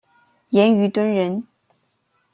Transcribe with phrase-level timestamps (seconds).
[0.49, 1.45] 严虞敦人。